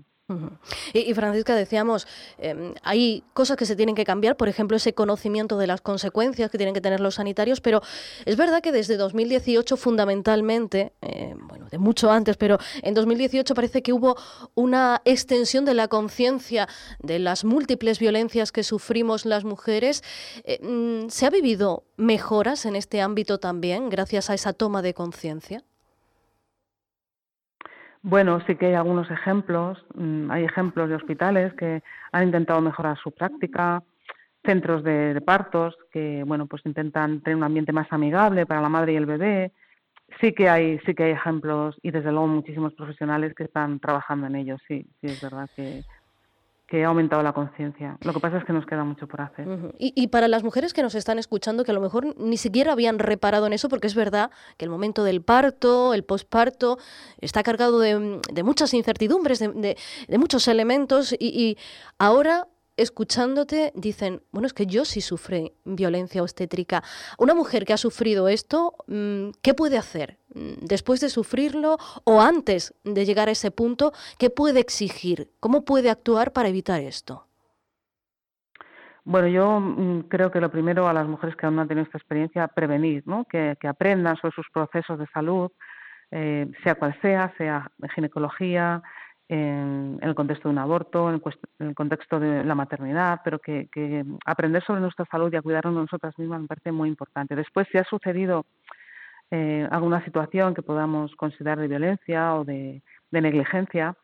y, 0.93 1.15
Francisca, 1.15 1.55
decíamos, 1.55 2.07
em, 2.37 2.75
hay 2.83 3.25
cosas 3.33 3.57
que 3.57 3.65
se 3.65 3.75
tienen 3.75 3.95
que 3.95 4.05
cambiar, 4.05 4.37
por 4.37 4.49
ejemplo, 4.49 4.77
ese 4.77 4.93
conocimiento 4.93 5.57
de 5.57 5.67
las 5.67 5.81
consecuencias 5.81 6.51
que 6.51 6.59
tienen 6.59 6.75
que 6.75 6.83
tener 6.83 7.01
los 7.01 7.15
sanitarios, 7.15 7.63
pero 7.63 7.81
es 8.27 8.37
verdad 8.37 8.61
que 8.61 8.71
desde 8.71 8.99
2018 8.99 9.79
fundamentalmente, 9.79 10.93
eh, 11.01 11.35
bueno, 11.39 11.69
de 11.71 11.79
mucho 11.79 12.11
antes, 12.11 12.37
pero 12.37 12.59
en 12.83 12.93
2018 12.93 13.55
parece 13.55 13.83
que 13.83 13.95
hubo 13.95 14.17
una 14.55 15.01
extensión 15.07 15.65
de 15.65 15.73
la 15.73 15.89
conciencia 15.89 16.69
de 16.99 17.19
las 17.19 17.47
múltiples 17.47 17.99
violencias 17.99 18.53
que 18.53 18.63
sufrimos 18.63 19.25
las 19.25 19.45
mujeres. 19.45 20.03
Eh, 20.45 20.59
mm, 20.63 21.09
¿Se 21.09 21.25
ha 21.25 21.31
vivido 21.31 21.85
mejoras 21.97 22.67
en 22.67 22.77
este 22.77 23.01
ámbito 23.01 23.39
también, 23.39 23.89
gracias 23.91 24.31
a 24.31 24.35
esa 24.35 24.53
toma 24.53 24.83
de 24.83 24.95
conciencia? 24.95 25.63
Bueno, 28.03 28.41
sí 28.47 28.55
que 28.55 28.67
hay 28.67 28.75
algunos 28.75 29.11
ejemplos. 29.11 29.85
Mm, 29.95 30.31
hay 30.31 30.45
ejemplos 30.45 30.89
de 30.89 30.95
hospitales 30.95 31.53
que 31.55 31.83
han 32.13 32.23
intentado 32.23 32.61
mejorar 32.61 32.97
su 32.99 33.11
práctica, 33.11 33.83
centros 34.45 34.85
de, 34.85 35.21
partos 35.23 35.77
que, 35.91 36.23
bueno, 36.25 36.47
pues 36.47 36.65
intentan 36.65 37.21
tener 37.21 37.37
un 37.37 37.43
ambiente 37.43 37.73
más 37.73 37.89
amigable 37.91 38.47
para 38.47 38.61
la 38.61 38.69
madre 38.69 38.93
y 38.93 38.97
el 38.97 39.07
bebé. 39.07 39.51
Sí 40.21 40.33
que 40.33 40.49
hay, 40.49 40.79
sí 40.87 40.95
que 40.95 41.03
hay 41.03 41.13
ejemplos 41.13 41.77
y 41.83 41.91
desde 41.91 42.13
luego 42.13 42.29
muchísimos 42.29 42.75
profesionales 42.75 43.35
que 43.35 43.43
están 43.43 43.81
trabajando 43.81 44.29
en 44.29 44.37
ello. 44.37 44.57
Sí, 44.69 44.87
sí 45.01 45.09
es 45.09 45.21
verdad 45.21 45.51
que, 45.57 45.83
que 46.67 46.85
ha 46.85 46.89
aumentado 46.89 47.23
la 47.23 47.33
conciencia. 47.33 47.97
Lo 48.03 48.13
que 48.13 48.19
pasa 48.19 48.39
es 48.39 48.45
que 48.45 48.53
nos 48.53 48.67
queda 48.67 48.83
mucho 48.83 49.07
por 49.07 49.21
hacer. 49.21 49.47
y, 49.79 50.09
para 50.09 50.27
las 50.27 50.43
mujeres 50.43 50.73
que 50.73 50.83
nos 50.83 50.95
están 50.97 51.19
escuchando, 51.19 51.65
que 51.65 51.71
a 51.71 51.75
lo 51.75 51.81
mejor 51.81 52.19
ni 52.19 52.37
siquiera 52.37 52.73
habían 52.73 52.99
reparado 52.99 53.47
en 53.47 53.53
eso, 53.53 53.69
porque 53.69 53.87
es 53.87 53.95
verdad 53.95 54.31
que 54.57 54.65
el 54.65 54.71
momento 54.71 55.05
del 55.05 55.23
parto, 55.23 55.95
el 55.95 56.03
posparto, 56.03 56.79
está 57.21 57.45
cargado 57.45 57.79
de, 57.79 58.43
muchas 58.43 58.75
incertidumbres, 58.75 59.39
de, 59.39 59.77
muchos 60.19 60.49
elementos, 60.49 61.13
y, 61.13 61.17
y 61.29 61.59
ahora 61.99 62.49
escuchándote 62.77 63.73
dicen, 63.75 64.23
bueno, 64.33 64.47
es 64.47 64.55
que 64.55 64.67
yo 64.67 64.85
sí 64.85 65.01
sufrí 65.01 65.53
violencia 65.65 66.23
obstétrica. 66.23 66.83
Una 67.19 67.35
mujer 67.35 67.65
que 67.65 67.73
ha 67.73 67.77
sufrido 67.77 68.29
esto, 68.29 68.75
mm, 68.87 69.31
¿qué 69.43 69.55
puede 69.55 69.79
hacer? 69.79 70.19
Mm, 70.35 70.65
después 70.67 71.01
de 71.01 71.09
sufrirlo 71.09 71.79
o 72.05 72.21
antes 72.21 72.75
de 72.85 73.05
llegar 73.05 73.29
a 73.29 73.33
ese 73.33 73.51
punto, 73.51 73.93
¿qué 74.19 74.31
puede 74.31 74.61
exigir? 74.61 75.31
¿Cómo 75.41 75.65
puede 75.65 75.91
actuar 75.91 76.33
para 76.33 76.49
evitar 76.49 76.81
esto? 76.81 77.27
Bueno, 79.05 79.29
yo 79.29 79.61
mm, 79.61 80.09
creo 80.09 80.33
que 80.33 80.41
lo 80.41 80.51
primero 80.51 80.89
a 80.89 80.93
las 80.93 81.07
mujeres 81.07 81.37
que 81.37 81.47
aún 81.47 81.55
no 81.55 81.63
han 81.63 81.69
tenido 81.69 81.85
esta 81.85 81.99
experiencia, 81.99 82.49
prevenir, 82.49 83.05
¿no? 83.07 83.25
que, 83.25 83.57
aprendan 83.63 84.17
sobre 84.17 84.35
sus 84.35 84.47
procesos 84.53 84.99
de 84.99 85.07
salud, 85.15 85.51
eh, 86.11 86.51
sea 86.65 86.75
cual 86.75 86.99
sea, 87.01 87.33
sea 87.39 87.71
ginecología, 87.95 88.83
en, 89.29 89.99
el 90.03 90.15
contexto 90.15 90.49
de 90.49 90.53
un 90.53 90.59
aborto, 90.59 91.11
en, 91.11 91.21
el 91.59 91.75
contexto 91.75 92.21
de 92.21 92.45
la 92.45 92.55
maternidad, 92.55 93.21
pero 93.25 93.39
que, 93.39 93.69
aprender 94.25 94.63
sobre 94.65 94.81
nuestra 94.81 95.05
salud 95.07 95.33
y 95.33 95.37
a 95.37 95.43
cuidarnos 95.43 95.75
de 95.75 95.81
nosotras 95.81 96.19
mismas 96.19 96.41
me 96.41 96.47
parece 96.47 96.73
muy 96.73 96.89
importante. 96.89 97.35
Después, 97.35 97.67
si 97.71 97.79
ha 97.79 97.85
sucedido 97.85 98.47
eh, 99.31 99.67
alguna 99.71 100.05
situación 100.05 100.55
que 100.55 100.63
podamos 100.63 101.15
considerar 101.17 101.59
de 101.59 101.69
violencia 101.69 102.35
o 102.35 102.45
de, 102.45 102.83
negligencia, 103.11 103.97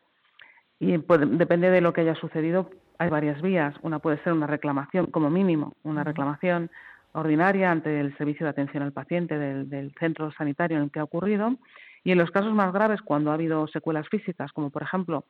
y 0.79 0.97
depende 0.97 1.69
de 1.69 1.81
lo 1.81 1.93
que 1.93 2.01
haya 2.01 2.15
sucedido, 2.15 2.69
hay 2.97 3.09
varias 3.09 3.41
vías. 3.41 3.75
Una 3.83 3.99
puede 3.99 4.21
ser 4.23 4.33
una 4.33 4.47
reclamación, 4.47 5.05
como 5.05 5.29
mínimo, 5.29 5.73
una 5.83 6.03
reclamación 6.03 6.71
ordinaria 7.13 7.71
ante 7.71 7.99
el 7.99 8.17
servicio 8.17 8.45
de 8.45 8.49
atención 8.49 8.83
al 8.83 8.91
paciente 8.91 9.37
del 9.37 9.93
centro 9.99 10.31
sanitario 10.31 10.77
en 10.77 10.83
el 10.83 10.91
que 10.91 10.99
ha 10.99 11.03
ocurrido 11.03 11.57
y 12.03 12.11
en 12.11 12.17
los 12.17 12.31
casos 12.31 12.53
más 12.53 12.73
graves, 12.73 13.01
cuando 13.01 13.31
ha 13.31 13.35
habido 13.35 13.67
secuelas 13.67 14.07
físicas, 14.09 14.51
como 14.51 14.69
por 14.69 14.83
ejemplo 14.83 15.25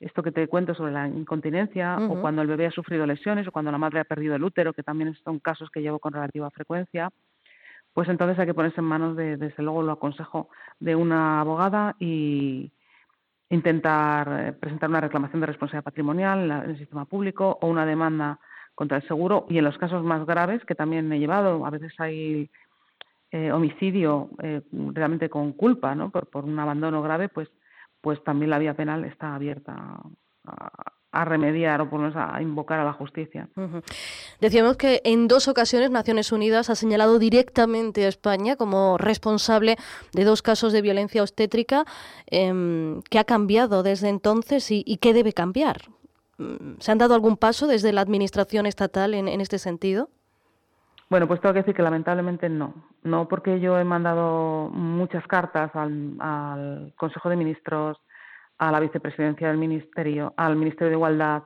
esto 0.00 0.22
que 0.22 0.32
te 0.32 0.48
cuento 0.48 0.74
sobre 0.74 0.92
la 0.92 1.06
incontinencia, 1.06 1.96
o 1.96 2.20
cuando 2.20 2.42
el 2.42 2.48
bebé 2.48 2.66
ha 2.66 2.72
sufrido 2.72 3.06
lesiones, 3.06 3.46
o 3.46 3.52
cuando 3.52 3.70
la 3.70 3.78
madre 3.78 4.00
ha 4.00 4.04
perdido 4.04 4.34
el 4.34 4.42
útero, 4.42 4.72
que 4.72 4.82
también 4.82 5.14
son 5.24 5.38
casos 5.38 5.70
que 5.70 5.80
llevo 5.80 6.00
con 6.00 6.12
relativa 6.12 6.50
frecuencia, 6.50 7.10
pues 7.92 8.08
entonces 8.08 8.38
hay 8.38 8.46
que 8.46 8.54
ponerse 8.54 8.80
en 8.80 8.86
manos, 8.86 9.16
de, 9.16 9.36
desde 9.36 9.62
luego 9.62 9.82
lo 9.82 9.92
aconsejo, 9.92 10.48
de 10.80 10.96
una 10.96 11.40
abogada 11.40 11.94
y 12.00 12.72
intentar 13.50 14.48
eh, 14.48 14.52
presentar 14.54 14.88
una 14.88 15.02
reclamación 15.02 15.40
de 15.40 15.46
responsabilidad 15.46 15.84
patrimonial 15.84 16.50
en 16.50 16.70
el 16.70 16.78
sistema 16.78 17.04
público 17.04 17.58
o 17.60 17.68
una 17.68 17.86
demanda 17.86 18.40
contra 18.74 18.96
el 18.96 19.06
seguro. 19.06 19.46
Y 19.50 19.58
en 19.58 19.64
los 19.64 19.78
casos 19.78 20.02
más 20.02 20.26
graves, 20.26 20.64
que 20.64 20.74
también 20.74 21.12
he 21.12 21.18
llevado, 21.18 21.66
a 21.66 21.70
veces 21.70 21.92
hay 21.98 22.50
eh, 23.32 23.50
homicidio 23.50 24.28
eh, 24.42 24.60
realmente 24.70 25.30
con 25.30 25.52
culpa, 25.52 25.94
¿no? 25.94 26.10
Por, 26.10 26.44
un 26.44 26.58
abandono 26.58 27.00
grave, 27.00 27.30
pues 27.30 27.48
pues 28.02 28.22
también 28.24 28.50
la 28.50 28.58
vía 28.58 28.74
penal 28.74 29.04
está 29.04 29.34
abierta 29.34 30.02
a, 30.44 31.24
remediar 31.24 31.80
o 31.80 31.88
por 31.88 32.00
lo 32.00 32.08
menos 32.08 32.16
a 32.16 32.42
invocar 32.42 32.80
a 32.80 32.84
la 32.84 32.92
justicia. 32.92 33.48
Decíamos 34.40 34.76
que 34.76 35.00
en 35.04 35.28
dos 35.28 35.46
ocasiones 35.46 35.90
Naciones 35.90 36.32
Unidas 36.32 36.68
ha 36.68 36.74
señalado 36.74 37.18
directamente 37.18 38.04
a 38.04 38.08
España 38.08 38.56
como 38.56 38.98
responsable 38.98 39.76
de 40.12 40.24
dos 40.24 40.42
casos 40.42 40.72
de 40.72 40.82
violencia 40.82 41.22
obstétrica. 41.22 41.84
Em, 42.26 43.02
¿Qué 43.08 43.18
ha 43.18 43.24
cambiado 43.24 43.82
desde 43.82 44.08
entonces 44.08 44.70
y, 44.70 44.96
qué 44.96 45.12
debe 45.12 45.32
cambiar? 45.32 45.82
Mm, 46.38 46.80
¿Se 46.80 46.90
han 46.90 46.98
dado 46.98 47.14
algún 47.14 47.36
paso 47.36 47.66
desde 47.66 47.92
la 47.92 48.00
Administración 48.00 48.66
estatal 48.66 49.14
en 49.14 49.40
este 49.40 49.58
sentido? 49.58 50.08
Bueno, 51.12 51.28
pues 51.28 51.42
tengo 51.42 51.52
que 51.52 51.60
decir 51.60 51.74
que 51.74 51.82
lamentablemente 51.82 52.48
no. 52.48 52.72
No 53.02 53.28
porque 53.28 53.60
yo 53.60 53.78
he 53.78 53.84
mandado 53.84 54.70
muchas 54.70 55.26
cartas 55.26 55.70
al, 55.74 56.94
Consejo 56.96 57.28
de 57.28 57.36
Ministros, 57.36 58.00
a 58.56 58.72
la 58.72 58.80
vicepresidencia 58.80 59.48
del 59.48 59.58
Ministerio, 59.58 60.32
al 60.38 60.56
Ministerio 60.56 60.88
de 60.88 60.96
Igualdad 60.96 61.42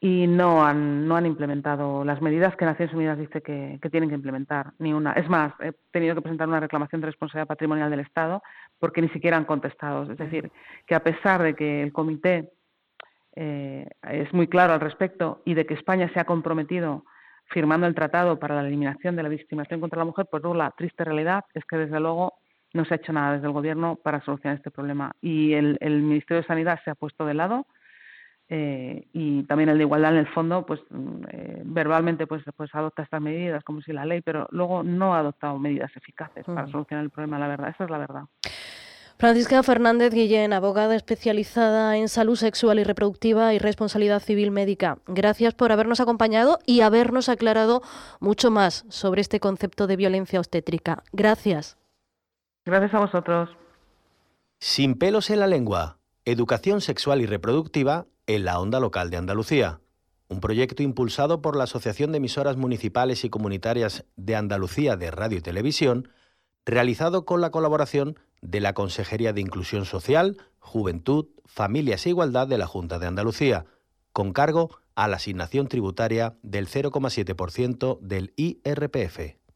y 0.00 0.26
no 0.26 0.64
han, 0.64 1.06
no 1.06 1.16
han 1.16 1.26
implementado 1.26 2.02
las 2.02 2.22
medidas 2.22 2.56
que 2.56 2.64
Naciones 2.64 2.94
Unidas 2.94 3.18
dice 3.18 3.42
que, 3.42 3.78
tienen 3.90 4.08
que 4.08 4.14
implementar, 4.14 4.72
ni 4.78 4.94
una. 4.94 5.12
Es 5.12 5.28
más, 5.28 5.52
he 5.60 5.74
tenido 5.90 6.14
que 6.14 6.22
presentar 6.22 6.48
una 6.48 6.60
reclamación 6.60 7.02
de 7.02 7.08
responsabilidad 7.08 7.46
patrimonial 7.46 7.90
del 7.90 8.00
Estado 8.00 8.42
porque 8.78 9.02
ni 9.02 9.10
siquiera 9.10 9.36
han 9.36 9.44
contestado. 9.44 10.10
Es 10.10 10.16
decir, 10.16 10.50
que 10.86 10.94
a 10.94 11.04
pesar 11.04 11.42
de 11.42 11.54
que 11.54 11.82
el 11.82 11.92
comité 11.92 12.54
eh, 13.36 13.86
es 14.00 14.32
muy 14.32 14.46
claro 14.46 14.72
al 14.72 14.80
respecto 14.80 15.42
y 15.44 15.52
de 15.52 15.66
que 15.66 15.74
España 15.74 16.10
se 16.14 16.20
ha 16.20 16.24
comprometido 16.24 17.04
firmando 17.50 17.86
el 17.86 17.94
tratado 17.94 18.38
para 18.38 18.54
la 18.54 18.66
eliminación 18.66 19.16
de 19.16 19.22
la 19.22 19.28
discriminación 19.28 19.80
contra 19.80 19.98
la 19.98 20.04
mujer, 20.04 20.26
pues 20.30 20.42
luego 20.42 20.56
la 20.56 20.70
triste 20.70 21.04
realidad 21.04 21.44
es 21.54 21.64
que 21.64 21.76
desde 21.76 22.00
luego 22.00 22.34
no 22.72 22.84
se 22.84 22.94
ha 22.94 22.96
hecho 22.96 23.12
nada 23.12 23.34
desde 23.34 23.46
el 23.46 23.52
gobierno 23.52 23.96
para 23.96 24.20
solucionar 24.24 24.56
este 24.56 24.70
problema. 24.70 25.12
Y 25.20 25.54
el, 25.54 25.78
Ministerio 25.80 26.42
de 26.42 26.46
Sanidad 26.46 26.78
se 26.84 26.90
ha 26.90 26.94
puesto 26.94 27.26
de 27.26 27.34
lado 27.34 27.66
eh, 28.48 29.08
y 29.12 29.42
también 29.44 29.68
el 29.68 29.78
de 29.78 29.84
Igualdad 29.84 30.12
en 30.12 30.18
el 30.18 30.28
fondo, 30.28 30.64
pues 30.64 30.80
mm, 30.90 31.22
eh, 31.30 31.62
verbalmente 31.64 32.26
pues, 32.26 32.42
pues 32.56 32.74
adopta 32.74 33.02
estas 33.02 33.20
medidas 33.20 33.64
como 33.64 33.80
si 33.82 33.92
la 33.92 34.04
ley, 34.04 34.20
pero 34.22 34.48
luego 34.50 34.82
no 34.82 35.14
ha 35.14 35.18
adoptado 35.18 35.58
medidas 35.58 35.94
eficaces 35.96 36.44
para 36.44 36.66
solucionar 36.68 37.04
el 37.04 37.10
problema, 37.10 37.38
la 37.38 37.48
verdad, 37.48 37.70
esa 37.70 37.84
es 37.84 37.90
la 37.90 37.98
verdad. 37.98 38.22
Francisca 39.20 39.62
Fernández 39.62 40.14
Guillén, 40.14 40.54
abogada 40.54 40.96
especializada 40.96 41.98
en 41.98 42.08
salud 42.08 42.36
sexual 42.36 42.78
y 42.78 42.84
reproductiva 42.84 43.52
y 43.52 43.58
responsabilidad 43.58 44.22
civil 44.22 44.50
médica. 44.50 44.96
Gracias 45.06 45.52
por 45.52 45.72
habernos 45.72 46.00
acompañado 46.00 46.58
y 46.64 46.80
habernos 46.80 47.28
aclarado 47.28 47.82
mucho 48.18 48.50
más 48.50 48.86
sobre 48.88 49.20
este 49.20 49.38
concepto 49.38 49.86
de 49.86 49.96
violencia 49.96 50.40
obstétrica. 50.40 51.02
Gracias. 51.12 51.76
Gracias 52.64 52.94
a 52.94 53.00
vosotros. 53.00 53.50
Sin 54.58 54.94
pelos 54.94 55.28
en 55.28 55.40
la 55.40 55.46
lengua. 55.46 55.98
Educación 56.24 56.80
sexual 56.80 57.20
y 57.20 57.26
reproductiva 57.26 58.06
en 58.26 58.46
la 58.46 58.58
onda 58.58 58.80
local 58.80 59.10
de 59.10 59.18
Andalucía. 59.18 59.80
Un 60.28 60.40
proyecto 60.40 60.82
impulsado 60.82 61.42
por 61.42 61.56
la 61.56 61.64
Asociación 61.64 62.10
de 62.12 62.16
Emisoras 62.16 62.56
Municipales 62.56 63.22
y 63.26 63.28
Comunitarias 63.28 64.06
de 64.16 64.36
Andalucía 64.36 64.96
de 64.96 65.10
Radio 65.10 65.36
y 65.36 65.42
Televisión, 65.42 66.08
realizado 66.64 67.26
con 67.26 67.42
la 67.42 67.50
colaboración 67.50 68.18
de 68.42 68.60
la 68.60 68.72
Consejería 68.72 69.32
de 69.32 69.40
Inclusión 69.40 69.84
Social, 69.84 70.36
Juventud, 70.58 71.26
Familias 71.44 72.06
e 72.06 72.10
Igualdad 72.10 72.46
de 72.46 72.58
la 72.58 72.66
Junta 72.66 72.98
de 72.98 73.06
Andalucía, 73.06 73.66
con 74.12 74.32
cargo 74.32 74.70
a 74.94 75.08
la 75.08 75.16
asignación 75.16 75.68
tributaria 75.68 76.36
del 76.42 76.68
0,7% 76.68 77.98
del 78.00 78.32
IRPF. 78.36 79.39